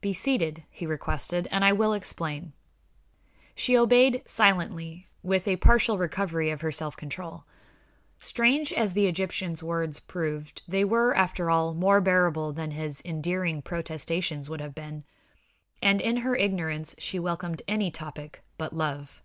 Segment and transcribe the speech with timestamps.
[0.00, 2.52] "Be seated," he requested, "and I will explain."
[3.56, 7.44] She obeyed silently, with a partial recovery of her self control.
[8.20, 13.62] Strange as the Egyptian's words proved, they were, after all, more bearable than his endearing
[13.62, 15.02] protestations would have been,
[15.82, 19.24] and in her ignorance she welcomed any topic but love.